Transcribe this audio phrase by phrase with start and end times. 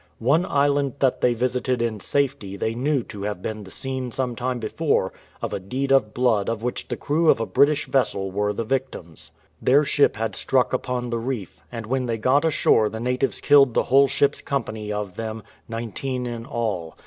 [0.17, 4.57] One island that they visited in safety they knew to have been the scene 277
[4.59, 7.29] BISHOP OF MELANESIA some time before of a deed of blood of which the crew
[7.29, 9.31] of a British vessel were the victims.
[9.61, 13.75] Their ship had struck upon the reef, and when they got ashore the natives killed
[13.75, 16.97] the whole ship^'s company of them, nineteen in all.